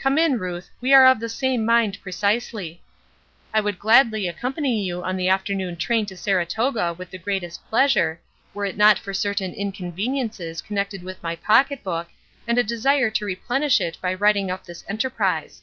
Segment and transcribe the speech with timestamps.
[0.00, 2.82] Come in, Ruth, we are of the same mind precisely.
[3.54, 8.20] I would gladly accompany you on the afternoon train to Saratoga with the greatest pleasure,
[8.52, 12.08] were it not for certain inconveniences connected with my pocket book,
[12.44, 15.62] and a desire to replenish it by writing up this enterprise.